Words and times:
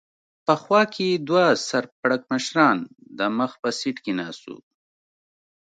په 0.45 0.53
خوا 0.61 0.81
کې 0.93 1.05
یې 1.11 1.17
دوه 1.27 1.45
سر 1.67 1.83
پړکمشران 1.99 2.77
د 3.17 3.19
مخ 3.37 3.51
په 3.61 3.69
سېټ 3.79 3.97
کې 4.03 4.13
ناست 4.19 4.43
و. 4.51 4.53